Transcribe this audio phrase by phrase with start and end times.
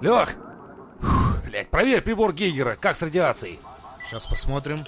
[0.00, 0.34] Лех,
[1.44, 3.58] блядь, проверь прибор Гейгера, как с радиацией.
[4.08, 4.84] Сейчас посмотрим.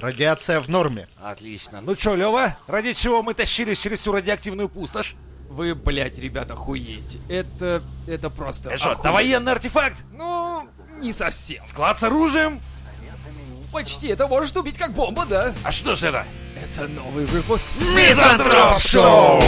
[0.00, 1.06] Радиация в норме.
[1.22, 1.80] Отлично.
[1.80, 5.14] Ну чё, Лева, ради чего мы тащились через всю радиоактивную пустошь?
[5.48, 7.18] Вы, блядь, ребята, охуеете.
[7.28, 7.82] Это...
[8.08, 9.00] это просто Это что, охуеть.
[9.04, 9.96] это военный артефакт?
[10.12, 11.64] Ну, не совсем.
[11.66, 12.60] Склад с оружием?
[13.72, 14.08] Почти.
[14.08, 15.54] Это может убить как бомба, да?
[15.62, 16.26] А что ж это?
[16.56, 19.40] Это новый выпуск Мизантроп Шоу!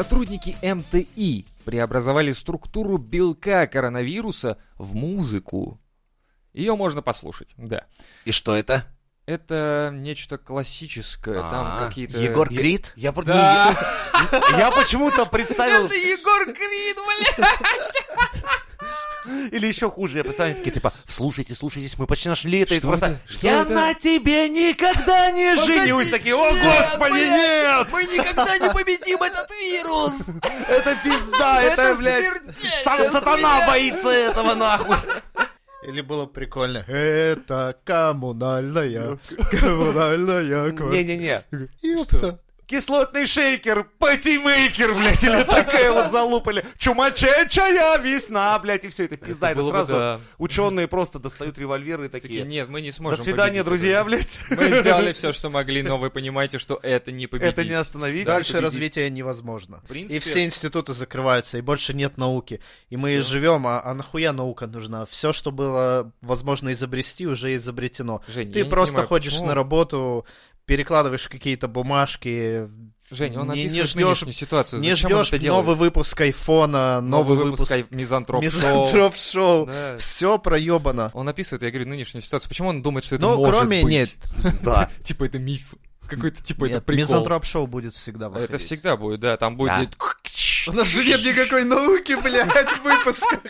[0.00, 5.78] Сотрудники МТИ преобразовали структуру белка коронавируса в музыку.
[6.54, 7.84] Ее можно послушать, да.
[8.24, 8.86] И что это?
[9.26, 12.18] Это нечто классическое, там А, какие-то...
[12.18, 12.94] Егор Крид?
[12.96, 13.76] Я, про- Да.
[14.58, 15.84] я почему-то представил...
[15.84, 18.39] Это Егор Крид, блядь!
[19.50, 22.74] Или еще хуже, я представляю, такие, типа, слушайте, слушайтесь, мы почти нашли это.
[22.74, 23.20] и Что просто, это?
[23.32, 23.72] Что я это?
[23.72, 26.10] на тебе никогда не женюсь.
[26.10, 27.88] Такие, о, господи, нет!
[27.92, 30.12] Мы никогда не победим этот вирус!
[30.68, 34.96] Это пизда, это, Это блядь, сам сатана боится этого, нахуй.
[35.82, 36.78] Или было прикольно.
[36.86, 39.18] Это коммунальная,
[39.50, 41.42] коммунальная Не-не-не,
[41.82, 42.38] Ёпта.
[42.70, 49.16] Кислотный шейкер, патимейкер, блядь, или такая вот залупа, или чумачечая весна, блядь, и все это
[49.16, 49.50] пизда.
[49.50, 50.20] Это бы сразу да.
[50.38, 53.96] ученые просто достают револьверы и Такие, такие, нет, мы не до сможем свидания, победить друзья,
[53.96, 54.04] это.
[54.04, 54.40] блядь.
[54.50, 57.52] Мы сделали все, что могли, но вы понимаете, что это не победить.
[57.52, 58.26] Это не остановить.
[58.26, 58.72] Дальше не победить.
[58.74, 59.82] развитие невозможно.
[59.88, 62.60] принципе- И все институты закрываются, и больше нет науки.
[62.88, 65.06] И мы живем, а, а нахуя наука нужна?
[65.06, 68.22] Все, что было возможно изобрести, уже изобретено.
[68.28, 70.26] Жень, Ты просто понимаю, ходишь почему- на работу,
[70.66, 72.68] перекладываешь какие-то бумажки,
[73.12, 74.80] Жень, он не- не нынешнюю ситуацию.
[74.80, 78.52] не Зачем ждешь это новый выпуск айфона, Новый новый, выпуск выпуск Мизантроп Шоу.
[78.52, 79.66] Мизантроп Шоу.
[79.66, 79.96] Да.
[79.96, 81.10] Все проебано.
[81.12, 82.48] Он описывает, я говорю, нынешнюю ситуацию.
[82.48, 83.90] Почему он думает, что это Ну, может кроме быть?
[83.92, 84.10] нет.
[84.62, 84.88] Да.
[85.02, 85.74] Типа это миф.
[86.06, 87.02] Какой-то, типа, это прикол.
[87.04, 88.66] Мизантроп Шоу будет всегда Это выходить.
[88.66, 89.96] всегда будет, да, там будет...
[90.68, 93.40] У нас же нет никакой науки, блядь, выпуска.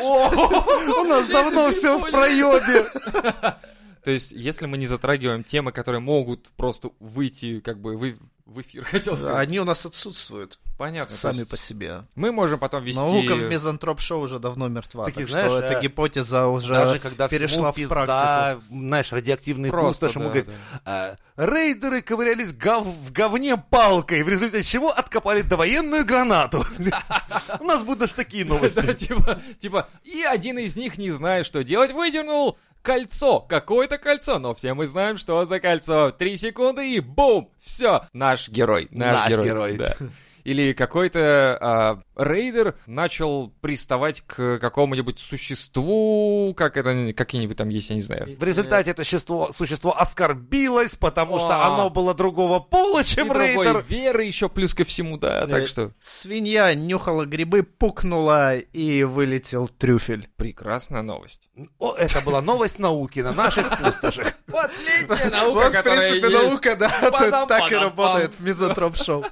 [0.00, 2.86] У нас давно все в проебе.
[4.04, 8.60] То есть, если мы не затрагиваем темы, которые могут просто выйти, как бы, вы- в
[8.60, 9.38] эфир, хотел сказать.
[9.38, 11.16] Они у нас отсутствуют Понятно.
[11.16, 12.02] сами есть по себе.
[12.14, 13.00] Мы можем потом вести...
[13.00, 16.74] Наука в Мизантроп Шоу уже давно мертва, Таки, так знаешь, что эта э, гипотеза уже
[16.74, 17.90] Даже когда перешла в практику.
[17.96, 24.22] пизда, знаешь, радиоактивные Просто, пустоши, ему да, говорит, «А, рейдеры ковырялись гов- в говне палкой,
[24.22, 26.62] в результате чего откопали довоенную гранату.
[27.60, 28.92] У нас будут даже такие Да, новости.
[28.94, 34.54] типа, типа, и один из них не знает, что делать, выдернул кольцо, какое-то кольцо, но
[34.54, 36.10] все мы знаем, что за кольцо.
[36.12, 39.46] Три секунды и бум, все, наш герой, наш, Наш герой.
[39.46, 39.76] герой.
[39.78, 39.96] да.
[40.44, 47.96] Или какой-то а, рейдер начал приставать к какому-нибудь существу, как это, какие-нибудь там есть, я
[47.96, 48.36] не знаю.
[48.38, 51.72] В результате это существо, существо оскорбилось, потому что О.
[51.74, 53.84] оно было другого пола, И чем другой рейдер.
[53.88, 59.68] веры еще плюс ко всему, да, так Э, что Свинья нюхала грибы, пукнула и вылетел
[59.68, 60.28] трюфель.
[60.36, 61.48] прекрасная новость.
[61.78, 64.34] О, это была новость науки на наших пустошах.
[64.46, 69.24] Последняя наука, Вот, в которая принципе, наука, да, так и работает в Мизантроп Шоу.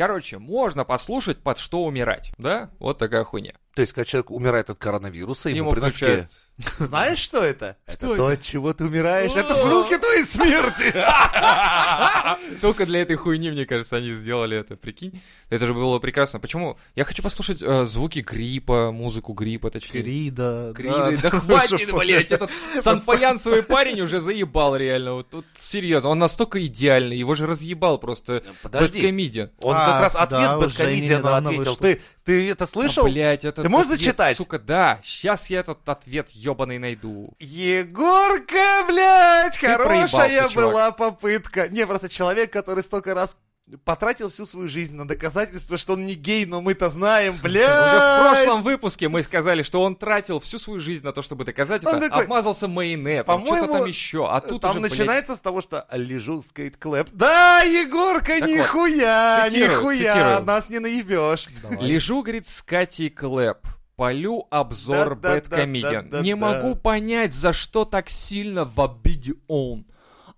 [0.00, 2.70] Короче, можно послушать, под что умирать, да?
[2.78, 3.52] Вот такая хуйня.
[3.74, 6.28] То есть, когда человек умирает от коронавируса, ему Ему включают...
[6.78, 7.76] Знаешь, что это?
[7.86, 8.28] Это Что то, это?
[8.32, 9.32] от чего ты умираешь.
[9.34, 10.92] Это звуки твоей смерти.
[12.60, 15.22] Только для этой хуйни, мне кажется, они сделали это, прикинь.
[15.48, 16.38] Это же было прекрасно.
[16.40, 16.76] Почему?
[16.96, 20.02] Я хочу послушать э, звуки гриппа, музыку гриппа, точнее.
[20.02, 20.72] Крида.
[20.76, 21.18] Криды.
[21.22, 25.14] Да, хватит, блядь, этот санфаянсовый парень уже заебал реально.
[25.14, 28.98] Вот тут серьезно, он настолько идеальный, его же разъебал просто Подожди.
[28.98, 29.50] Бэткомедиан.
[29.62, 31.70] Он А, как раз да, ответ уже Бэткомедиану недавно ответил.
[31.72, 31.76] вышло.
[31.76, 33.04] Ты, ты это слышал?
[33.04, 34.36] Блять, этот Ты можешь ответ, зачитать?
[34.36, 35.00] Сука, да.
[35.02, 37.34] Сейчас я этот ответ ебаный найду.
[37.38, 40.54] Егорка, блядь, хорошая проебался, чувак.
[40.54, 41.68] была попытка.
[41.68, 43.36] Не, просто человек, который столько раз
[43.84, 47.64] потратил всю свою жизнь на доказательство, что он не гей, но мы-то знаем, блядь.
[47.68, 51.44] Уже в прошлом выпуске мы сказали, что он тратил всю свою жизнь на то, чтобы
[51.44, 54.92] доказать Он это, такой, обмазался майонезом, по-моему, что-то там еще, а тут Там уже, блядь,
[54.92, 57.08] начинается с того, что лежу скейт клэп.
[57.12, 60.42] Да, Егорка, Так вот, нихуя, цитирую, нихуя, цитирую.
[60.44, 61.48] нас не наебешь.
[61.80, 63.58] Лежу, говорит, с Катей Клэп.
[63.96, 65.34] Полю обзор Да-да-да-да-да-да.
[65.34, 66.22] Бэткомедиан.
[66.22, 69.84] Не могу понять, за что так сильно в обиде он.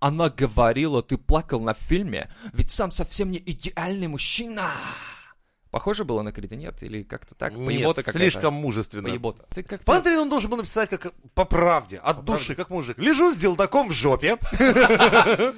[0.02, 4.72] Она говорила, ты плакал на фильме, ведь сам совсем не идеальный мужчина.
[5.70, 6.82] Похоже было на Крида, нет?
[6.82, 7.54] Или как-то так?
[7.54, 8.18] Нет, Поебота какая-то?
[8.18, 9.08] слишком мужественно.
[9.08, 9.46] Поебота.
[9.54, 12.98] Ты как Пантрин он должен был написать как по правде, от души, как мужик.
[12.98, 14.38] Лежу с делдаком в жопе.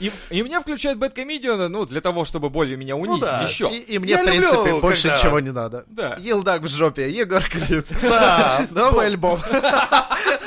[0.00, 3.42] И, и мне включают Бэткомедиана, ну, для того, чтобы более меня унизить да.
[3.42, 3.70] еще.
[3.70, 5.84] И, и мне, Я в принципе, люблю, больше когда- ничего не надо.
[5.88, 6.16] Да.
[6.20, 7.86] Елдак в жопе, Егор Крид.
[8.02, 8.66] Да.
[8.70, 9.40] Новый альбом.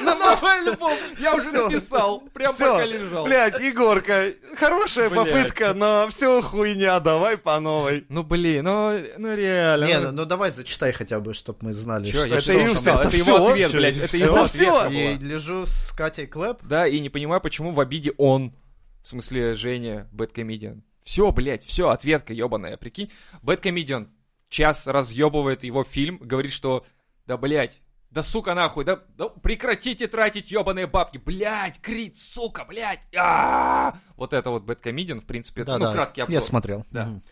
[0.04, 3.26] Новый альбом я уже написал, прям пока лежал.
[3.26, 8.06] блядь, Егорка, хорошая попытка, но все хуйня, давай по новой.
[8.10, 9.86] Ну, блин, ну, ну реально.
[9.86, 13.18] Не, ну, ну, ну давай зачитай хотя бы, чтобы мы знали, что я это это
[13.18, 14.92] его ответ, блядь, это его ответ.
[14.92, 16.60] И лежу с Катей Клэп.
[16.64, 18.54] Да, и не понимаю, почему в обиде он.
[19.02, 20.84] В смысле, Женя, Бэткомедиан.
[21.02, 23.12] Все, блядь, все, ответка ебаная, прикинь.
[23.42, 24.10] Бэткомедиан
[24.50, 26.86] час разъебывает его фильм, говорит, что
[27.26, 27.82] да, блядь,
[28.12, 34.34] да сука нахуй, да, да прекратите тратить ебаные бабки, блядь, Крит, сука, блядь, а Вот
[34.34, 36.34] это вот Бэткомедиан, в принципе, это, ну, краткий обзор.
[36.34, 36.86] Я смотрел.
[36.92, 37.06] Да.
[37.06, 37.24] Мгм.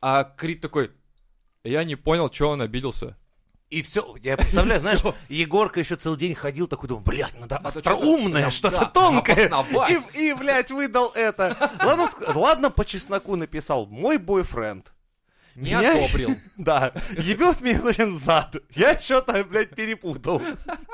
[0.00, 0.90] А Крит такой,
[1.64, 3.16] я не понял, что он обиделся.
[3.72, 7.68] И все, я представляю, знаешь, Егорка еще целый день ходил такой, думал, блядь, надо Надо
[7.70, 9.50] остроумное, что-то что-то тонкое.
[10.14, 11.56] И, и, блядь, выдал это.
[11.82, 14.92] Ладно, ладно, по чесноку написал, мой бойфренд.
[15.54, 16.36] Не Я- одобрил.
[16.58, 18.56] Да, ебет меня, зачем зад.
[18.74, 20.42] Я что-то, блядь, перепутал.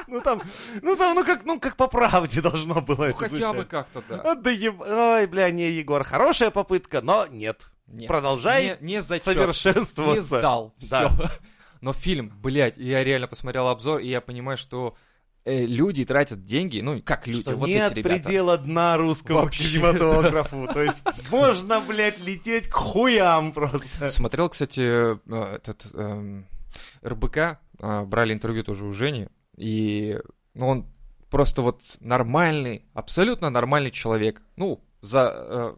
[0.06, 0.42] Ну там,
[0.82, 3.56] ну там, ну как, ну как по правде должно было Ну, это хотя звучать.
[3.56, 4.22] бы как-то, да.
[4.22, 7.68] Вот да еб- Ой, бля, не, Егор, хорошая попытка, но нет.
[7.88, 8.06] Нет.
[8.08, 10.14] Продолжай не, не зачет, совершенствоваться.
[10.36, 10.74] Не сдал.
[10.90, 11.08] Да.
[11.08, 11.30] Все.
[11.80, 14.96] Но фильм, блядь, я реально посмотрел обзор, и я понимаю, что
[15.44, 18.22] э, люди тратят деньги, ну, как люди, Что вот нет эти ребята.
[18.22, 20.68] предела дна русского Вообще, кинематографу.
[20.72, 24.10] То есть можно, блядь, лететь к хуям просто.
[24.10, 26.46] Смотрел, кстати, э, этот эм,
[27.04, 27.36] РБК,
[27.80, 30.18] э, брали интервью тоже у Жени, и
[30.54, 30.86] ну, он
[31.30, 34.42] просто вот нормальный, абсолютно нормальный человек.
[34.56, 35.76] Ну, за...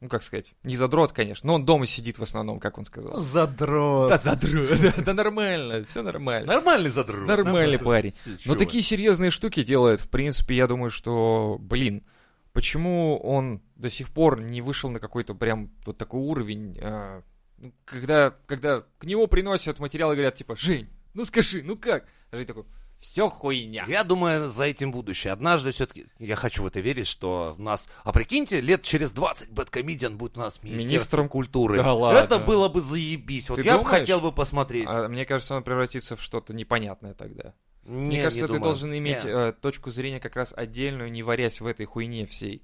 [0.00, 3.20] ну, как сказать, не задрот, конечно, но он дома сидит в основном, как он сказал.
[3.20, 4.10] Задрот.
[4.10, 6.46] Да, задрот, да, да нормально, все нормально.
[6.46, 7.26] Нормальный задрот.
[7.26, 8.12] Нормальный парень.
[8.44, 12.04] Но такие серьезные штуки делает, в принципе, я думаю, что, блин,
[12.52, 17.22] почему он до сих пор не вышел на какой-то прям вот такой уровень, а,
[17.56, 22.06] ну, когда, когда к нему приносят материалы и говорят, типа, Жень, ну скажи, ну как?
[22.30, 22.64] А Жень такой,
[22.98, 23.84] все хуйня.
[23.86, 25.32] Я думаю, за этим будущее.
[25.32, 27.86] Однажды все-таки, я хочу в это верить, что у нас...
[28.04, 31.28] А прикиньте, лет через 20 Бэткомедиан будет у нас министром Министром?
[31.28, 31.76] культуры.
[31.76, 32.18] Да ладно.
[32.18, 33.48] Это было бы заебись.
[33.50, 34.00] Вот Ты я бы думаешь?
[34.00, 34.86] хотел бы посмотреть.
[34.88, 37.54] А мне кажется, он превратится в что-то непонятное тогда.
[37.84, 38.62] Не, Мне не кажется, ты думаю.
[38.64, 39.30] должен иметь Не.
[39.30, 42.62] э, точку зрения как раз отдельную, не варясь в этой хуйне всей.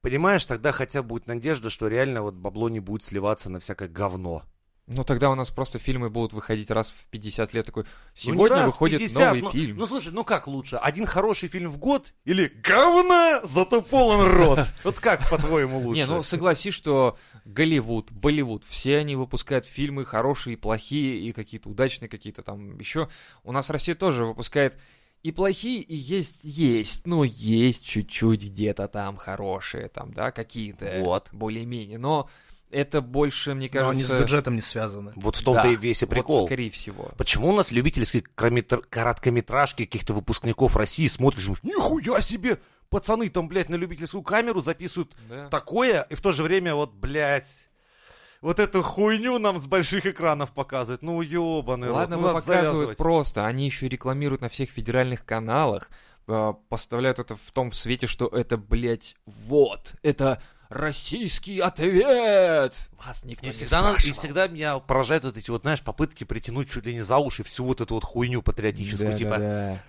[0.00, 3.88] Понимаешь, тогда хотя бы будет надежда, что реально вот бабло не будет сливаться на всякое
[3.88, 4.44] говно.
[4.92, 7.64] Ну, тогда у нас просто фильмы будут выходить раз в 50 лет.
[7.64, 9.76] Такой, Ну, сегодня раз в выходит 50, новый ну, фильм.
[9.76, 10.76] Ну, слушай, ну как лучше?
[10.76, 14.58] Один хороший фильм в год или говна, зато полон рот?
[14.84, 16.00] Вот как, по-твоему, лучше?
[16.00, 22.08] Не, ну согласись, что Голливуд, Болливуд, все они выпускают фильмы хорошие, плохие и какие-то удачные,
[22.08, 23.08] какие-то там еще.
[23.44, 24.76] У нас Россия тоже выпускает
[25.22, 31.28] и плохие, и есть, есть, ну, есть чуть-чуть где-то там хорошие, там, да, какие-то Вот.
[31.30, 32.28] более-менее, но
[32.70, 34.18] это больше, мне Но они с кажется...
[34.20, 35.12] бюджетом не связаны.
[35.16, 36.46] Вот в том-то да, и весь и вот прикол.
[36.46, 37.10] скорее всего.
[37.16, 43.48] Почему у нас любительские корометр- короткометражки каких-то выпускников России смотришь, думаешь, нихуя себе, пацаны там,
[43.48, 45.48] блядь, на любительскую камеру записывают Да.
[45.48, 47.68] такое, и в то же время вот, блядь,
[48.40, 51.02] вот эту хуйню нам с больших экранов показывают.
[51.02, 52.98] Ну, ёбаный рот, Ладно, ну, вы надо показывают завязывать.
[52.98, 55.90] просто, они еще рекламируют на всех федеральных каналах,
[56.26, 60.40] э, поставляют это в том свете, что это, блядь, вот, это
[60.70, 62.88] российский ответ!
[63.04, 64.18] Вас никто И не всегда, надо- и спрашивал.
[64.18, 67.64] всегда меня поражают вот эти вот, знаешь, попытки притянуть чуть ли не за уши всю
[67.66, 69.82] вот эту вот хуйню патриотическую, типа, Да-да-да.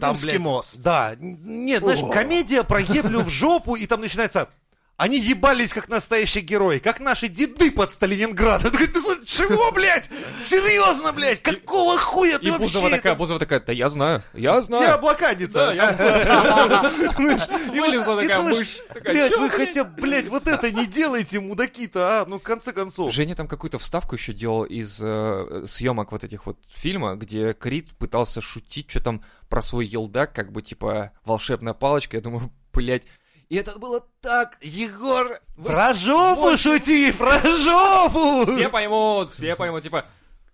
[0.00, 0.76] Там, Крымский блядь, мост.
[0.82, 2.08] Да, нет, знаешь, О.
[2.10, 4.48] комедия про еблю в жопу, и там начинается...
[4.96, 8.70] Они ебались, как настоящие герои, как наши деды под Сталининградом.
[8.74, 10.08] Ты, ты чего, блядь?
[10.40, 11.42] Серьезно, блядь?
[11.42, 12.64] Какого хуя ты И вообще?
[12.64, 14.84] Бузова такая, Бузова такая, да я знаю, я знаю.
[14.84, 15.52] Я блокадница.
[15.52, 15.92] Да, я
[17.72, 22.24] Вылезла такая мышь, Блядь, «Чё, вы блядь?» хотя блядь, вот это не делайте, мудаки-то, а?
[22.26, 23.12] Ну, в конце концов.
[23.12, 27.96] Женя там какую-то вставку еще делал из э, съемок вот этих вот фильма, где Крид
[27.98, 32.16] пытался шутить, что там про свой елдак, как бы типа волшебная палочка.
[32.16, 33.06] Я думаю, блядь,
[33.48, 34.56] и это было так...
[34.60, 38.46] Егор, Вы про жопу вот- шути, про жопу!
[38.52, 40.06] Все поймут, все поймут, типа,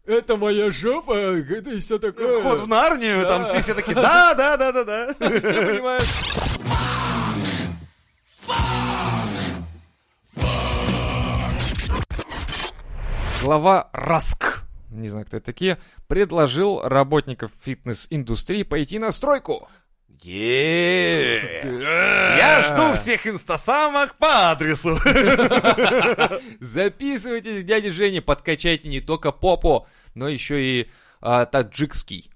[0.06, 2.40] это моя жопа, это и все такое.
[2.40, 3.48] Вход в Нарнию, там Да.
[3.48, 5.14] все, все такие, да, да, да, да, да.
[5.14, 6.04] Все понимают.
[13.42, 15.78] Глава Раск, не знаю, кто это такие,
[16.08, 19.68] предложил работников фитнес-индустрии пойти на стройку.
[20.22, 21.62] Е.
[22.38, 24.98] Я жду всех инстасамок по адресу.
[26.60, 30.90] Записывайтесь к дяде Жене, подкачайте не только попу, но еще и
[31.20, 32.30] а, таджикский.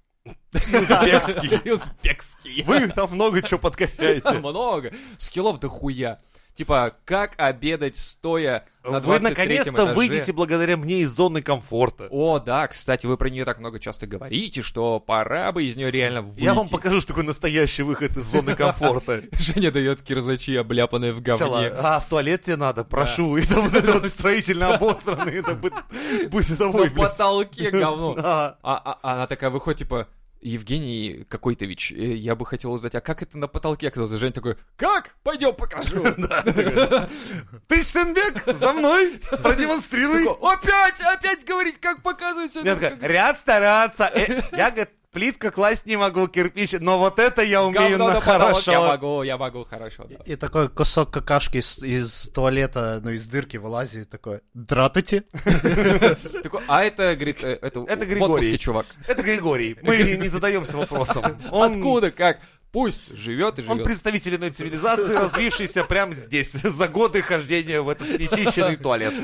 [0.55, 1.73] Узбекский.
[1.73, 2.63] Узбекский.
[2.63, 4.39] Вы там много чего подкачаете.
[4.39, 4.93] Много.
[5.19, 6.21] Скиллов до хуя.
[6.55, 9.95] Типа, как обедать стоя на Вы 23 наконец-то этаже?
[9.95, 12.07] выйдете благодаря мне из зоны комфорта.
[12.11, 15.91] О, да, кстати, вы про нее так много часто говорите, что пора бы из нее
[15.91, 16.45] реально выйти.
[16.45, 19.23] Я вам покажу, что такое настоящий выход из зоны комфорта.
[19.33, 21.73] Женя дает кирзачи, обляпанные в говне.
[21.77, 23.37] А, в туалет тебе надо, прошу.
[23.37, 25.75] И там вот это вот строительно обосранный, это будет,
[26.31, 28.15] будет На потолке говно.
[28.25, 30.07] А, а- а она такая выходит, типа,
[30.45, 34.13] Евгений Какой-тович, э, я бы хотел узнать, а как это на потолке оказалось?
[34.21, 35.17] Женя такой, как?
[35.23, 36.05] Пойдем покажу.
[37.67, 40.27] Ты, Штенбек, за мной, продемонстрируй.
[40.43, 42.61] Опять, опять говорить, как показывается.
[42.61, 44.11] Я такая, ряд стараться.
[44.15, 48.21] Э, Я, говорит, плитка класть не могу, кирпич, но вот это я умею Говно на
[48.21, 48.87] потолок, я хорошо.
[48.89, 50.05] могу, я могу, хорошо.
[50.05, 50.17] да.
[50.27, 55.25] И такой кусок какашки из, из туалета, ну, из дырки вылазит, такой, дратайте?
[56.69, 58.33] А это, говорит, э, это, Это в Григорий.
[58.35, 58.87] отпуске, чувак.
[59.07, 59.77] Это Григорий.
[59.83, 61.25] Мы не задаемся вопросом.
[61.51, 62.41] Он- Откуда, как?
[62.73, 63.85] Пусть живет и Он живет.
[63.85, 69.15] представитель иной цивилизации, развившийся прямо здесь, за годы хождения в этот нечищенный туалет.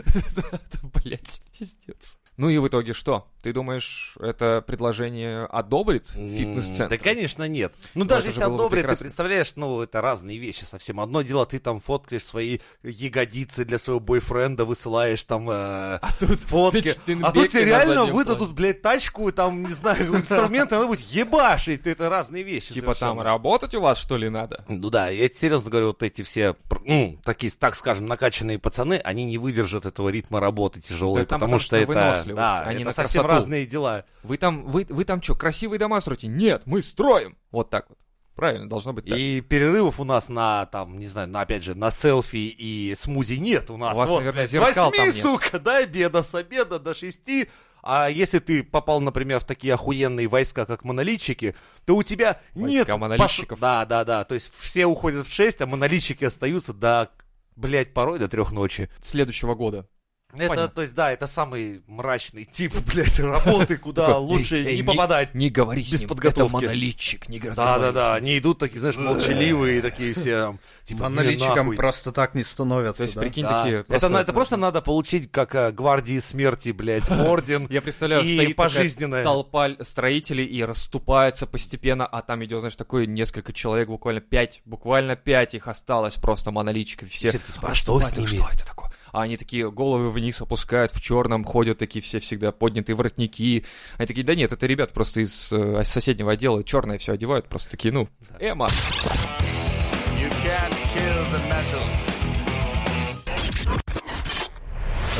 [1.02, 2.16] Блять, пиздец.
[2.40, 3.26] Ну и в итоге что?
[3.42, 6.88] Ты думаешь, это предложение одобрит фитнес-центр?
[6.88, 7.72] Да, конечно, нет.
[7.94, 11.00] Ну, Ну, даже если одобрят, ты представляешь, ну, это разные вещи совсем.
[11.00, 15.98] Одно дело, ты там фоткаешь свои ягодицы для своего бойфренда, высылаешь там э,
[16.46, 16.94] фотки.
[17.04, 21.00] ты А тут Штенбеке тебе реально выдадут, блядь, тачку, там, не знаю, инструменты, она будет
[21.00, 21.86] ебашить.
[21.86, 24.64] Это разные вещи Типа там работать у вас, что ли, надо?
[24.66, 26.56] Ну да, я серьезно говорю, вот эти все,
[26.86, 31.76] ну, такие, так скажем, накачанные пацаны, они не выдержат этого ритма работы тяжелой, потому что
[31.76, 33.40] это, выносливость, да, не это на совсем красоту.
[33.40, 34.04] разные дела.
[34.22, 36.26] Вы там, вы, вы там что, красивые дома строите?
[36.28, 37.36] Нет, мы строим.
[37.50, 37.98] Вот так вот.
[38.34, 39.18] Правильно, должно быть так.
[39.18, 43.34] И перерывов у нас на, там, не знаю, на, опять же, на селфи и смузи
[43.34, 43.94] нет у нас.
[43.94, 45.22] У вас, вот, наверное, зеркал там восьми, нет.
[45.22, 47.50] сука, до обеда, с обеда до шести.
[47.82, 52.86] А если ты попал, например, в такие охуенные войска, как монолитчики, то у тебя нет...
[52.86, 53.58] Войска монолитчиков.
[53.58, 54.24] пош- Да, да, да.
[54.24, 57.10] То есть все уходят в 6, а монолитчики остаются до,
[57.56, 58.88] блядь, порой до трех ночи.
[59.02, 59.86] Следующего года.
[60.32, 60.68] Это, Понятно.
[60.68, 64.82] то есть, да, это самый мрачный тип, блядь, работы, куда Такой, лучше «Эй, эй, не
[64.82, 65.34] попадать.
[65.34, 66.56] Не говори с без ним, подготовки.
[66.56, 68.24] это монолитчик, не Да, да, да, ним».
[68.24, 71.76] они идут такие, знаешь, молчаливые, такие все, типа, «Не, Монолитчикам нахуй».
[71.76, 73.84] просто так не становятся, То есть, прикинь, такие...
[73.88, 77.66] это, просто надо получить, как э, гвардии смерти, блядь, орден.
[77.70, 79.22] Я представляю, стоит пожизненное.
[79.22, 84.62] такая толпа строителей и расступается постепенно, а там идет, знаешь, такое несколько человек, буквально пять,
[84.64, 87.08] буквально пять их осталось просто монолитчиков.
[87.08, 88.89] Все, типа, «А что с «Наступайте, ними?» Что это такое?
[89.12, 93.64] А они такие головы вниз опускают, в черном ходят такие все всегда поднятые воротники.
[93.98, 97.70] Они такие, да нет, это ребят просто из э, соседнего отдела черное все одевают, просто
[97.70, 98.68] такие, ну, Эма.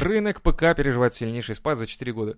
[0.00, 2.36] Рынок ПК переживает сильнейший спад за 4 года.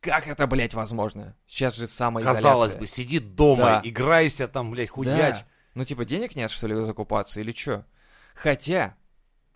[0.00, 1.36] Как это, блядь, возможно?
[1.46, 2.42] Сейчас же самоизоляция.
[2.42, 3.80] Казалось бы, сиди дома, Да.
[3.84, 5.16] играйся там, блядь, хуяч.
[5.16, 5.46] Да.
[5.74, 7.86] Ну, типа, денег нет, что ли, закупаться или что?
[8.34, 8.96] Хотя,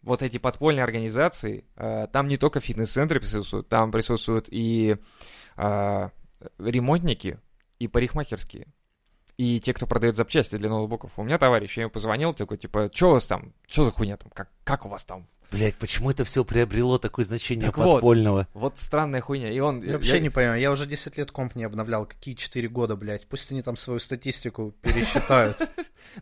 [0.09, 4.97] вот эти подпольные организации, э, там не только фитнес-центры присутствуют, там присутствуют и
[5.57, 6.09] э,
[6.59, 7.39] ремонтники,
[7.79, 8.67] и парикмахерские,
[9.37, 11.19] и те, кто продает запчасти для ноутбуков.
[11.19, 14.17] У меня товарищ, я ему позвонил, такой, типа, что у вас там, что за хуйня
[14.17, 15.29] там, как, как у вас там?
[15.51, 17.95] Блядь, почему это все приобрело такое значение Так вот.
[17.95, 18.47] подпольного?
[18.53, 19.51] Вот странная хуйня.
[19.51, 19.83] И он...
[19.83, 23.27] Я вообще не понимаю, я уже 10 лет комп не обновлял, какие 4 года, блядь,
[23.27, 25.59] пусть они там свою статистику пересчитают.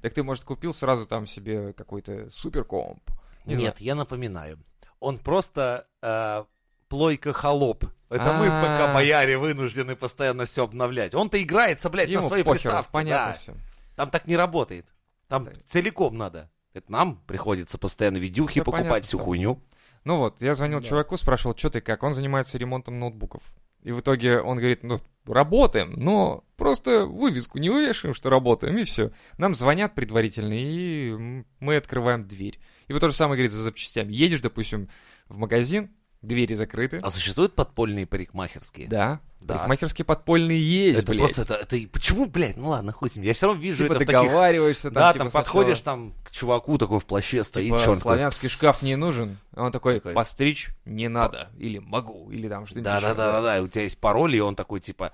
[0.02, 3.00] Так ты, может, купил сразу там себе какой-то суперкомп?
[3.46, 4.58] Не Нет, я напоминаю.
[5.00, 6.44] Он просто э,
[6.88, 7.84] плойка-холоп.
[8.08, 8.60] Это мы, А.
[8.62, 11.14] пока бояре, вынуждены постоянно все обновлять.
[11.14, 12.92] Он-то играется, блядь, Ему на своей похеру, приставке.
[12.92, 13.38] понятно да.
[13.38, 13.54] все.
[13.96, 14.86] Там так не работает.
[15.28, 15.52] Там Да.
[15.66, 16.50] целиком надо.
[16.72, 19.24] Это нам приходится постоянно видюхи покупать, понятно, всю да.
[19.24, 19.60] хуйню.
[20.04, 20.86] Ну вот, я звонил Да.
[20.86, 22.02] чуваку, спрашивал, что ты как.
[22.04, 23.42] Он занимается ремонтом ноутбуков.
[23.82, 28.84] И в итоге он говорит, ну, работаем, но просто вывеску не вывешиваем, что работаем, и
[28.84, 29.10] все.
[29.38, 32.58] Нам звонят предварительно, и мы открываем дверь.
[32.88, 34.12] И вот то же самое, говорит, за запчастями.
[34.12, 34.88] Едешь, допустим,
[35.28, 35.90] в магазин,
[36.22, 36.98] двери закрыты.
[37.02, 38.88] А существуют подпольные парикмахерские?
[38.88, 39.54] Да, Да.
[39.58, 41.18] парикмахерские подпольные есть, Это блядь.
[41.20, 43.24] просто, это, это, почему, блядь, ну ладно, хуй с ним.
[43.24, 44.20] Я все равно вижу Типа это в таких...
[44.22, 47.78] договариваешься, там, Да, типа, там сначала, подходишь там к чуваку такой в плаще стоит, типа,
[47.78, 48.82] такой, славянский «Пс, шкаф пс».
[48.82, 49.38] не нужен.
[49.52, 50.14] А Он такой, Такой.
[50.14, 53.62] постричь не надо, или могу, или там что-нибудь Да, да, да, да, да.
[53.62, 55.12] У тебя есть пароль, и он такой, типа.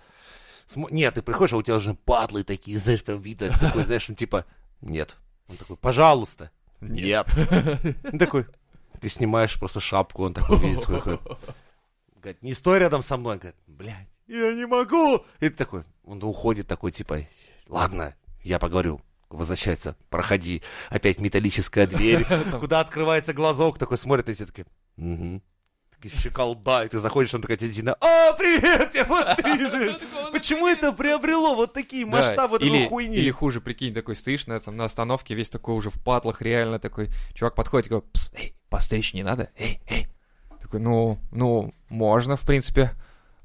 [0.69, 4.09] смо- Нет, ты приходишь, а у тебя уже патлы такие, знаешь, прям видно, такой, знаешь,
[4.09, 4.45] он типа,
[4.81, 5.17] нет.
[5.49, 6.51] Он такой, пожалуйста.
[6.83, 7.27] Нет.
[8.13, 8.47] Он такой,
[9.01, 11.19] ты снимаешь просто шапку, он такой видит, сколько.
[12.17, 13.39] Говорит, не стой рядом со мной.
[13.39, 15.25] Говорит, блядь, я не могу.
[15.41, 17.21] И ты такой, он уходит такой, типа,
[17.69, 19.01] ладно, я поговорю.
[19.29, 20.63] Возвращается, проходи.
[20.91, 22.27] Опять металлическая дверь,
[22.61, 24.67] куда открывается глазок, такой смотрит, и все такие,
[24.99, 25.41] угу.
[26.09, 29.97] Щеколда, и ты заходишь, там такая тетя Зина, «О, привет, я подстрижен!»
[30.33, 33.17] Почему это приобрело вот такие Да, масштабы такой хуйни?
[33.17, 36.79] или хуже, прикинь, такой стоишь на, этом, на остановке, весь такой уже в патлах, реально
[36.79, 37.09] такой.
[37.35, 39.51] Чувак подходит, такой, пс, эй, постричь не надо?
[39.57, 40.07] Эй, эй.
[40.61, 42.93] Такой, ну, ну, можно, в принципе.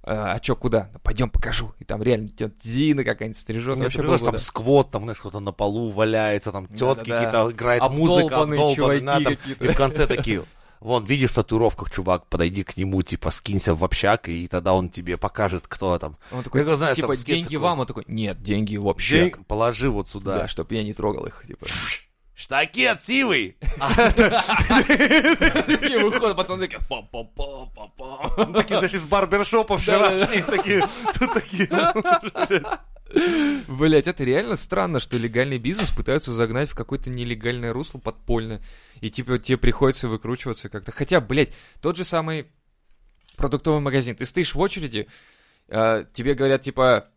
[0.09, 0.89] А, а чё, куда?
[0.93, 1.73] «Ну, Пойдем покажу.
[1.79, 3.75] И там реально идет Зина какая-нибудь стрижет.
[3.77, 7.15] Ну, вообще понимаешь, там сквот, там, знаешь, кто-то на полу валяется, там тетки Да-да-да.
[7.17, 10.45] какие-то, играет музыка, Обдолбанные обдолбанные, чуваки на, там, и в конце такие,
[10.79, 14.89] вон, видишь в татуировках, чувак, подойди к нему, типа, скинься в общак, и тогда он
[14.89, 16.17] тебе покажет, кто там.
[16.31, 17.79] Он такой, Я говорю, знаешь, типа, деньги такой, вам?
[17.79, 19.23] Он такой, нет, деньги вообще.
[19.29, 20.39] «День положи вот сюда.
[20.39, 21.65] Да, чтоб я не трогал их, типа.
[22.35, 23.57] Штакет сивый!
[25.89, 28.45] И выходят пацаны такие, пам-пам-пам-пам-пам.
[28.49, 31.67] Ну, Такие, знаешь, из барбершопа вчерашние, такие, тут такие.
[33.67, 38.61] Блять, это реально странно, что легальный бизнес пытаются загнать в какое-то нелегальное русло подпольно.
[39.01, 40.91] И типа тебе приходится выкручиваться как-то.
[40.91, 42.47] Хотя, блять, тот же самый
[43.35, 44.15] продуктовый магазин.
[44.15, 45.07] Ты стоишь в очереди,
[45.69, 47.07] а, тебе говорят типа,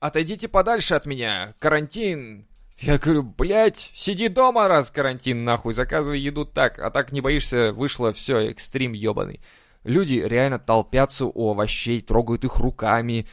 [0.00, 2.46] отойдите подальше от меня, карантин.
[2.78, 7.72] Я говорю, блядь, сиди дома, раз карантин, нахуй, заказывай еду так, а так не боишься,
[7.72, 9.40] вышло все, экстрим ебаный.
[9.84, 13.26] Люди реально толпятся у овощей, трогают их руками.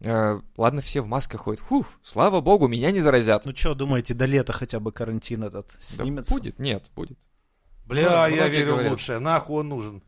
[0.00, 1.60] Э, ладно, все в масках ходят.
[1.60, 3.44] Фух, слава богу, меня не заразят.
[3.44, 6.34] Ну что, думаете, до лета хотя бы карантин этот Да снимется?
[6.34, 7.18] будет, нет, будет.
[7.86, 8.92] Бля, Ну, я верю в говорят.
[8.92, 10.02] лучшее, нахуй он нужен.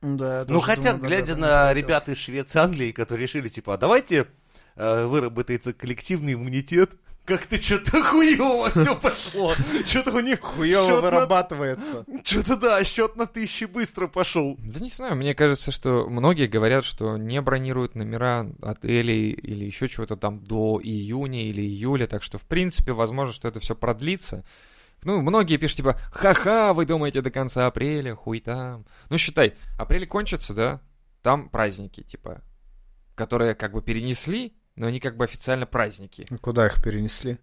[0.00, 4.26] Да, Ну, хотя, думаю, глядя на ребят из Швеции, Англии, которые решили, типа, а давайте
[4.74, 6.90] э, выработается коллективный иммунитет,
[7.24, 9.54] как-то что-то хуево все пошло.
[9.84, 11.00] Что-то у них на...
[11.00, 12.04] вырабатывается.
[12.24, 14.56] Что-то да, счет на тысячи быстро пошел.
[14.58, 19.86] Да не знаю, мне кажется, что многие говорят, что не бронируют номера отелей или еще
[19.86, 24.44] чего-то там до июня или июля, так что, в принципе, возможно, что это все продлится.
[25.04, 28.86] Ну, многие пишут, типа, ха-ха, вы думаете до конца апреля, хуй там.
[29.08, 30.80] Ну, считай, апрель кончится, да,
[31.22, 32.42] там праздники, типа,
[33.14, 36.26] которые как бы перенесли, но они как бы официально праздники.
[36.40, 37.38] Куда их перенесли?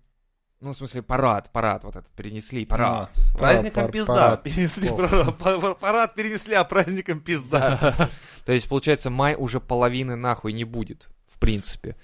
[0.62, 3.18] Ну, в смысле, парад, парад вот этот перенесли, парад.
[3.38, 4.14] Праздником пар- пизда.
[4.14, 4.44] парад.
[4.44, 7.96] Перенесли парад, пар- парад перенесли, а праздником пизда.
[8.46, 11.96] То есть, получается, май уже половины нахуй не будет, в принципе.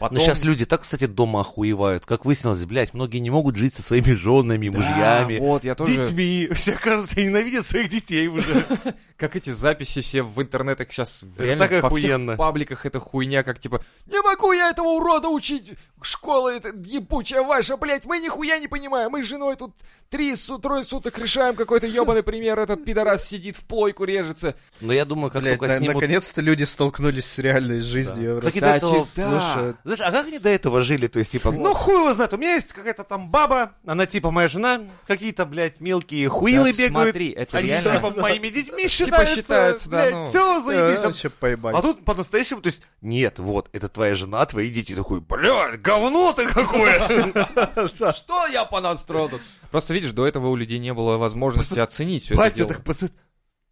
[0.00, 0.16] Потом...
[0.16, 2.06] Но сейчас люди так, кстати, дома охуевают.
[2.06, 5.94] Как выяснилось, блядь, многие не могут жить со своими женами, Да, мужьями, вот, я тоже...
[6.06, 6.48] детьми.
[6.54, 8.66] Все, кажется, ненавидят своих детей уже.
[9.18, 12.32] Как эти записи все в интернетах сейчас Это реально так во охуенно.
[12.32, 15.74] всех пабликах это хуйня, как типа «Не могу я этого урода учить!
[16.00, 19.10] Школа эта ебучая ваша, блядь, мы нихуя не понимаем!
[19.10, 19.76] Мы с женой тут
[20.08, 24.54] три, трое суток решаем какой-то ебаный пример, этот пидорас сидит в плойку, режется».
[24.80, 25.96] Но я думаю, как Блядь, только снимут...
[25.96, 28.40] наконец-то люди столкнулись с реальной жизнью.
[28.40, 29.76] Кстати, до этого- слушают.
[29.96, 31.08] Знаешь, а как они до этого жили?
[31.08, 34.30] То есть, типа, ну хуй его знает, у меня есть какая-то там баба, она типа
[34.30, 36.92] моя жена, какие-то, блядь, мелкие хуилы бегают.
[36.92, 39.34] смотри, это они реально- типа моими детьми считаются.
[39.34, 40.26] считаются, да, ну.
[40.26, 41.00] Все, заебись.
[41.00, 41.74] Э, Вообще поебать.
[41.74, 44.94] А тут по-настоящему, то есть, нет, вот, это твоя жена, твои дети.
[44.94, 48.12] Такой, блядь, говно ты какое!
[48.12, 49.30] Что я понастроил?
[49.72, 53.10] Просто видишь, до этого у людей не было возможности оценить все это Батя так.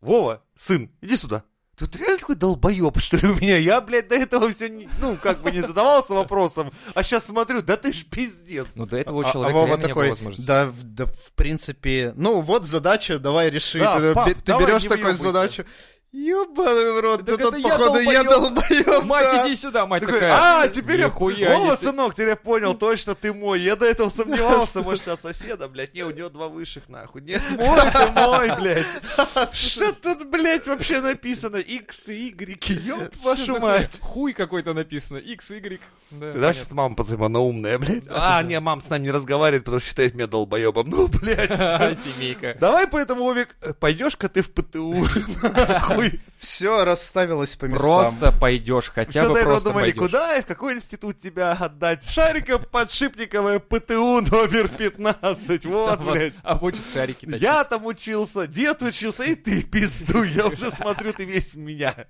[0.00, 1.44] Вова, сын, иди сюда.
[1.78, 3.56] Тут реально такой долбоеб, что ли, у меня?
[3.56, 4.68] Я, блядь, до этого все,
[5.00, 8.66] ну, как бы не задавался вопросом, а сейчас смотрю, да ты ж пиздец.
[8.74, 12.40] Ну, до этого у А- а человека Вова не такой, да, да, в принципе, ну
[12.40, 13.78] вот задача, давай реши.
[13.78, 15.64] Да, ты пап, ты давай, берешь не такую задачу.
[16.10, 19.04] Ёбаный в рот, да тут, я походу, я долбоёб.
[19.04, 19.46] Мать, да.
[19.46, 20.62] иди сюда, мать Такой, такая.
[20.62, 21.06] а, теперь я...
[21.06, 23.60] Нихуя не ты- сынок, теперь я понял, точно ты мой.
[23.60, 25.92] Я до этого сомневался, может, от соседа, блядь.
[25.92, 27.20] Не, у него два высших, нахуй.
[27.20, 28.86] Нет, мой, ты мой, блядь.
[29.52, 31.56] Что тут, блядь, вообще написано?
[31.56, 34.00] X и Y, ёб вашу мать.
[34.00, 35.18] Хуй какой-то написано.
[35.18, 35.78] X, Y.
[36.10, 36.54] Да, понятно.
[36.54, 38.04] сейчас мама позови, она умная, блядь.
[38.10, 40.88] А, не, мам с нами не разговаривает, потому что считает меня долбоебом.
[40.88, 41.54] Ну, блядь.
[41.98, 42.56] Семейка.
[42.58, 45.06] Давай поэтому, Вовик, пойдешь-ка ты в ПТУ.
[45.42, 45.97] Нахуй.
[46.38, 47.80] Все расставилось по местам.
[47.80, 49.98] Просто пойдешь, хотя Все бы просто думали, пойдешь.
[50.02, 52.04] куда и в какой институт тебя отдать.
[52.08, 55.64] Шариков подшипниковое ПТУ номер 15.
[55.66, 56.34] Вот, Там вас блядь.
[56.42, 57.42] обучат шарики точить.
[57.42, 60.22] Я там учился, дед учился, и ты пизду.
[60.22, 62.06] Я уже смотрю, ты весь в меня.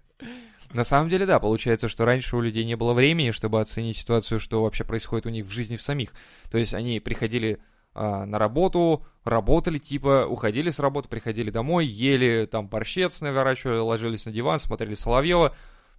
[0.75, 4.39] На самом деле, да, получается, что раньше у людей не было времени, чтобы оценить ситуацию,
[4.41, 6.11] что вообще происходит у них в жизни самих.
[6.51, 7.59] То есть они приходили
[8.01, 14.25] а, на работу, работали, типа, уходили с работы, приходили домой, ели там борщец, наворачивали, ложились
[14.25, 15.53] на диван, смотрели Соловьева,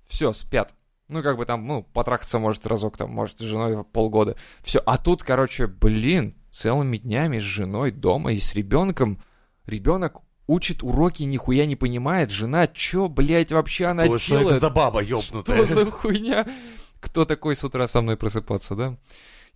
[0.07, 0.73] все, спят.
[1.09, 4.37] Ну, как бы там, ну, потрахаться, может, разок там, может, с женой полгода.
[4.63, 4.81] Все.
[4.85, 9.21] А тут, короче, блин, целыми днями с женой дома и с ребенком.
[9.65, 12.31] Ребенок учит уроки, нихуя не понимает.
[12.31, 14.61] Жена, чё, блядь, вообще она Ой, что это делает?
[14.61, 15.65] за баба Что ёбнутая?
[15.65, 16.47] за хуйня?
[17.01, 18.95] Кто такой с утра со мной просыпаться, да?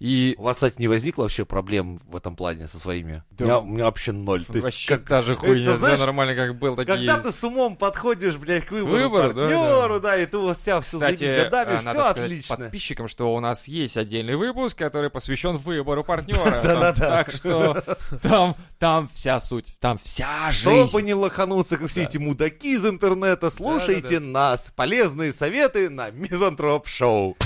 [0.04, 3.24] И У вас, кстати, не возникло вообще проблем в этом плане со своими?
[3.32, 3.46] Да.
[3.46, 4.44] У, меня, у меня вообще ноль.
[4.44, 7.24] То есть, вообще как- даже хуйня, это, да, знаешь, нормально как был, так Когда есть.
[7.26, 10.82] ты с умом подходишь, блядь, к выбору, Выбор, да, партнеру, да, и ты у тебя
[10.82, 12.56] все Кстати, годами, а, все сказать отлично.
[12.58, 16.52] подписчикам, что у нас есть отдельный выпуск, который посвящен выбору партнера.
[16.64, 17.24] Да-да-да.
[17.24, 17.82] Так что
[18.22, 21.02] там, там вся суть, там вся Чтобы жизнь.
[21.06, 24.70] не лохануться, как все эти мудаки из интернета, слушайте нас.
[24.76, 27.38] Полезные советы на Мизантроп Шоу.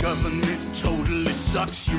[0.00, 1.25] Government totally
[1.56, 1.96] sucks, you.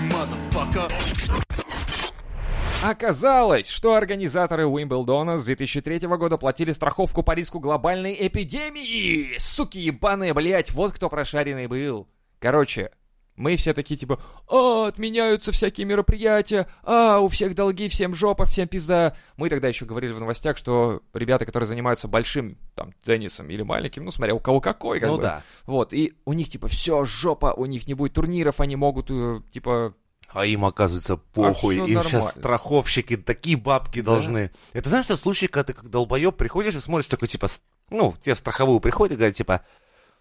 [2.83, 9.35] Оказалось, что организаторы Уимблдона с 2003 года платили страховку по риску глобальной эпидемии.
[9.39, 12.07] Суки ебаные, блять, вот кто прошаренный был.
[12.39, 12.91] Короче,
[13.37, 14.19] мы все такие типа,
[14.49, 19.15] а, отменяются всякие мероприятия, а, у всех долги, всем жопа, всем пизда.
[19.37, 24.03] Мы тогда еще говорили в новостях, что ребята, которые занимаются большим там теннисом или маленьким,
[24.03, 25.21] ну смотря у кого какой, как Ну бы.
[25.21, 25.41] да.
[25.65, 29.39] Вот, и у них типа все жопа, у них не будет турниров, они могут э,
[29.51, 29.93] типа
[30.33, 31.75] А им, оказывается, похуй.
[31.75, 32.39] всё им сейчас нормально.
[32.39, 34.51] страховщики такие бабки должны.
[34.73, 37.47] Это знаешь, тот случай, когда ты как долбоеб приходишь и смотришь такой, типа,
[37.89, 39.61] ну, тебе в страховую приходят и говорят, типа,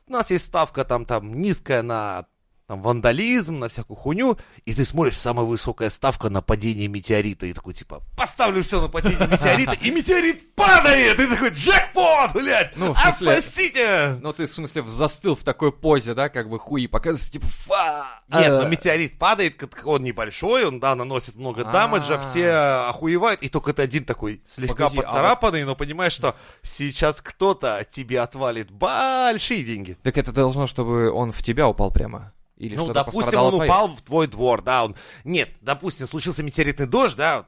[0.06, 2.26] у нас есть ставка там, там, низкая на
[2.66, 7.52] там, вандализм, на всякую хуйню, и ты смотришь, самая высокая ставка на падение метеорита, и
[7.52, 12.92] такой, типа, поставлю все на падение метеорита, и метеорит падает, и такой, джекпот, блядь, Ну,
[12.92, 14.18] в смысле- отсосите!
[14.20, 18.20] Ну, ты, в смысле, застыл в такой позе, да, как бы хуи показываешь, типа, фа!
[18.28, 18.62] Нет, а.
[18.62, 21.72] но метеорит падает, как- он небольшой, он, да, наносит много А.
[21.72, 22.50] дамаджа, все
[22.88, 28.20] охуевают, и только ты один такой слегка а поцарапанный, но понимаешь, что сейчас кто-то тебе
[28.20, 29.96] отвалит большие деньги.
[30.02, 32.32] Так это должно, чтобы он в тебя упал прямо?
[32.56, 33.70] Или ну, допустим, он твое?
[33.70, 34.96] упал в твой двор, да, он...
[35.24, 37.46] Нет, допустим, случился метеоритный дождь, да,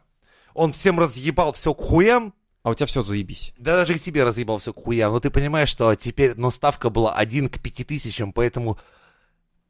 [0.55, 3.55] он всем разъебал все к хуям, А у тебя все заебись.
[3.59, 6.90] да даже к тебе разъебал все к хуям, но ты понимаешь, что теперь, но ставка
[6.90, 8.79] была один к пяти тысячам, поэтому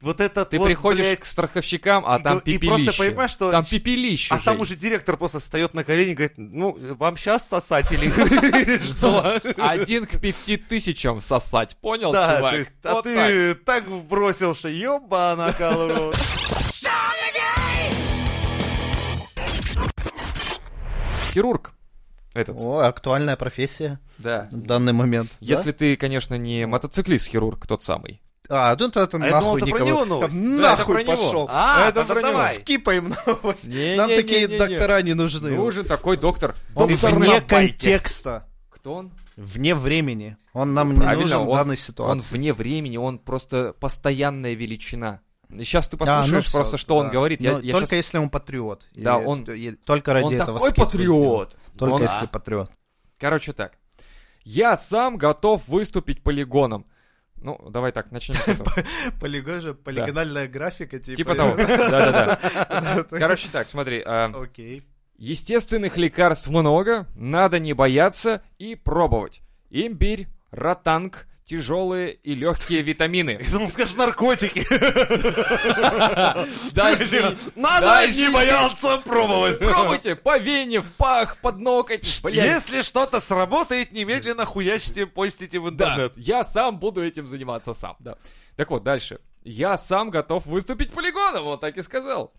[0.01, 2.85] вот этот Ты вот, приходишь блядь, к страховщикам, а и- там и пепелище.
[2.85, 4.61] просто понимаешь, что Там пепелище, А там Жень.
[4.61, 8.09] уже директор просто встает на колени и говорит, ну, вам сейчас сосать или
[8.83, 9.39] что?
[9.57, 12.51] Один к пяти тысячам сосать, понял, Да, чувак?
[12.53, 16.11] то есть, а Вот ты так вбросил, что ёбана калору.
[16.11, 16.19] так.
[21.33, 21.73] Хирург
[22.33, 24.47] этот, О, актуальная профессия да.
[24.51, 25.29] в данный момент.
[25.31, 25.37] да?
[25.41, 28.21] Если ты, конечно, не мотоциклист-хирург, тот самый.
[28.49, 30.05] А, тут это А думал, нахуй про никого.
[30.05, 30.27] него.
[30.27, 31.11] Да, Нахуй него.
[31.15, 31.47] пошел.
[31.51, 32.55] А, Это про давай.
[32.55, 33.67] Скипаем новость.
[33.67, 34.57] Не, Нам не, такие не, не, не.
[34.57, 35.51] доктора не нужны.
[35.51, 36.55] Нужен такой доктор.
[36.75, 38.47] Он Ты вне контекста.
[38.69, 39.11] Кто он?
[39.35, 40.35] Вне времени.
[40.53, 42.35] Он нам не Правильно, нужен в он- данной Он ситуации.
[42.35, 45.21] вне времени, он просто постоянная величина.
[45.49, 47.11] Сейчас ты А, ну послушаешь всё, просто, что он да.
[47.13, 47.41] говорит.
[47.41, 48.87] Я, Но я только щас- если он патриот.
[48.95, 51.55] Да, И- он- и только ради Он этого такой патриот.
[51.77, 52.27] Только Он- если А.
[52.27, 52.71] патриот.
[53.19, 53.73] Короче так.
[54.43, 56.85] Я сам готов выступить полигоном.
[57.41, 58.71] Ну, давай так, начнем с этого.
[59.19, 61.17] Полигон же, полигональная графика, типа.
[61.17, 61.55] Типа того.
[61.57, 63.03] Да-да-да.
[63.09, 64.01] Короче так, смотри.
[64.05, 64.83] а, Окей.
[65.17, 69.41] Естественных лекарств много, надо не бояться и пробовать.
[69.69, 73.39] Имбирь, ротанг, тяжелые и легкие витамины.
[73.43, 74.63] Я думал, скажешь наркотики.
[76.73, 79.57] Дальше Надо не бояться пробовать.
[79.57, 82.21] пробуйте по вене, в пах, под ноготь.
[82.29, 86.13] Если что-то сработает, немедленно хуячьте, постите в интернет.
[86.15, 87.97] я сам буду этим заниматься сам.
[88.55, 89.19] Так вот, дальше.
[89.43, 92.33] Я сам готов выступить полигоном, вот так и сказал.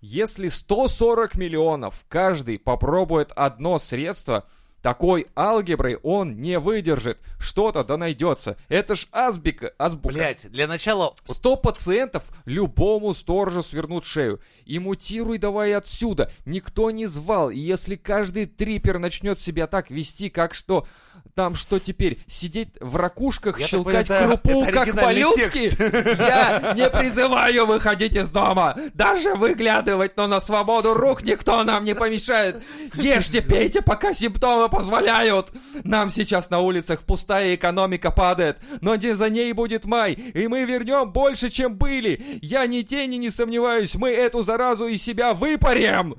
[0.00, 4.44] Если 140 миллионов каждый попробует одно средство,
[4.82, 7.18] такой алгеброй он не выдержит.
[7.38, 8.56] Что-то да найдется.
[8.68, 10.14] Это ж азбика, азбука.
[10.14, 11.14] Блять, для начала...
[11.24, 14.40] Сто пациентов любому сторожу свернут шею.
[14.64, 16.30] И мутируй давай отсюда.
[16.44, 17.50] Никто не звал.
[17.50, 20.86] И если каждый трипер начнет себя так вести, как что...
[21.34, 22.18] Там что теперь?
[22.28, 26.18] Сидеть в ракушках, Я щелкать понимаю, это- крупу, это как оригинальный моллюски?
[26.28, 28.76] Я не призываю выходить из дома.
[28.92, 32.62] Даже выглядывать, но на свободу рук никто нам не помешает.
[32.94, 35.52] Ешьте, пейте, пока симптомы позволяют.
[35.84, 40.64] Нам сейчас на улицах пустая экономика падает, но не за ней будет май, и мы
[40.64, 42.38] вернем больше, чем были.
[42.42, 46.14] Я ни тени не сомневаюсь, мы эту заразу из себя выпарим.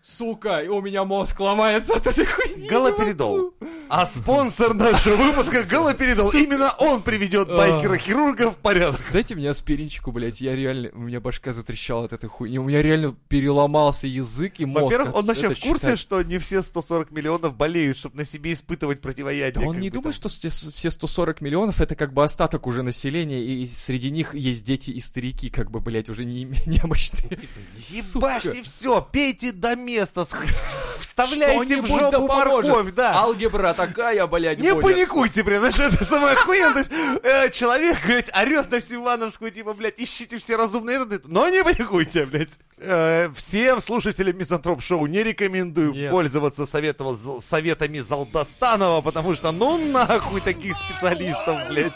[0.00, 2.68] Сука, у меня мозг ломается от этой хуйни.
[2.68, 3.54] Галоперидол.
[3.88, 6.30] А спонсор нашего выпуска Галоперидол.
[6.30, 9.00] Именно он приведет байкера-хирурга в порядок.
[9.12, 12.80] Дайте мне аспиринчику, блядь, я реально, у меня башка затрещала от этой хуйни, у меня
[12.80, 14.84] реально переломался язык и мозг.
[14.84, 19.00] Во-первых, он вообще в курсе, что не все 140 миллионов болеют, чтобы на себе испытывать
[19.00, 19.64] противоядие.
[19.64, 23.66] Да он не думает, что все 140 миллионов это как бы остаток уже населения, и
[23.66, 27.38] среди них есть дети и старики, как бы, блядь, уже не, немощные.
[27.88, 30.26] Ебашьте все, пейте до место,
[31.00, 33.14] вставляете в да жопу морковь, да.
[33.14, 34.84] Алгебра такая, блядь, Не будет.
[34.84, 36.36] паникуйте, блин, это, это самое.
[36.72, 36.90] То есть,
[37.22, 41.62] э, человек, блядь, орет на всю Ивановскую, типа, блядь, ищите все разумные методы, но не
[41.64, 42.58] паникуйте, блядь.
[42.80, 46.10] Э, всем слушателям Мизантроп Шоу не рекомендую Нет.
[46.10, 46.66] пользоваться
[47.16, 51.92] з- советами Залдостанова, потому что ну нахуй таких специалистов, блядь.